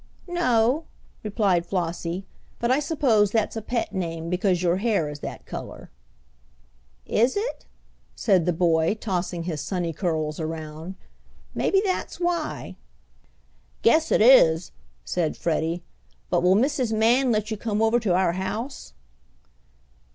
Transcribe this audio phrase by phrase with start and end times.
[0.27, 0.85] "No,"
[1.21, 2.25] replied Flossie.
[2.57, 5.91] "But I suppose that's a pet name because your hair is that color."
[7.05, 7.67] "Is it?"
[8.15, 10.95] said the boy, tossing his sunny curls around.
[11.53, 12.77] "Maybe that's why!"
[13.83, 14.71] "Guess it is,"
[15.05, 15.83] said Freddie.
[16.31, 16.91] "But will Mrs.
[16.91, 18.93] Man let you come over to our house?"